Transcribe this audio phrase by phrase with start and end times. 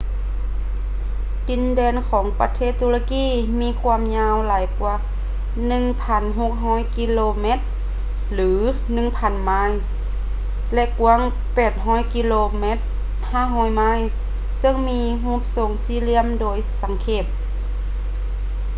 [1.47, 3.25] ດິນແດນຂອງປະເທດຕຸລະກີ
[3.61, 4.93] ມີຄວາມຍາວຫຼາຍກ່ວາ
[6.35, 7.59] 1,600 ກິໂລແມັດ
[8.39, 11.21] 1,000 ໄມລ໌ ແລະ ກວ້າງ
[11.67, 12.79] 800 ກິໂລແມັດ
[13.31, 14.01] 500 ໄມລ໌
[14.59, 17.25] ເຊິ່ງມີຮູບຊົງສີ່ຫລ່ຽມໂດຍສັງເຂບ